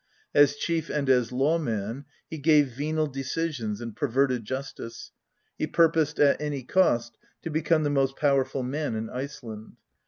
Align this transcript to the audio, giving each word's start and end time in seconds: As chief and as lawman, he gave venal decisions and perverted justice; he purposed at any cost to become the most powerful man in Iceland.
As 0.33 0.55
chief 0.55 0.89
and 0.89 1.07
as 1.11 1.31
lawman, 1.31 2.05
he 2.27 2.39
gave 2.39 2.69
venal 2.69 3.05
decisions 3.05 3.81
and 3.81 3.95
perverted 3.95 4.43
justice; 4.45 5.11
he 5.59 5.67
purposed 5.67 6.17
at 6.19 6.41
any 6.41 6.63
cost 6.63 7.19
to 7.43 7.51
become 7.51 7.83
the 7.83 7.91
most 7.91 8.15
powerful 8.15 8.63
man 8.63 8.95
in 8.95 9.11
Iceland. 9.11 9.73